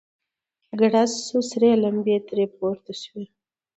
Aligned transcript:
گړز 0.79 1.11
سو 1.27 1.37
سرې 1.49 1.71
لمبې 1.83 2.17
ترې 2.27 2.45
پورته 2.55 2.93
سوې. 3.01 3.25